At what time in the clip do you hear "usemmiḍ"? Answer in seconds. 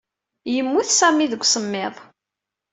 1.45-1.95